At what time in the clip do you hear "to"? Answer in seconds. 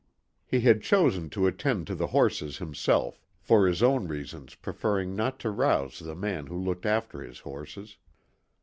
1.29-1.45, 1.85-1.93, 5.41-5.51